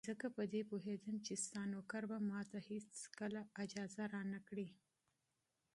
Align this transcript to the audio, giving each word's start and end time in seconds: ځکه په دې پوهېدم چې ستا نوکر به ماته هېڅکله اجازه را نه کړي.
ځکه 0.09 0.27
په 0.37 0.43
دې 0.53 0.61
پوهېدم 0.69 1.15
چې 1.25 1.33
ستا 1.43 1.61
نوکر 1.73 2.03
به 2.11 2.17
ماته 2.29 2.59
هېڅکله 2.69 3.41
اجازه 3.63 4.03
را 4.13 4.21
نه 4.31 4.39
کړي. 4.47 4.67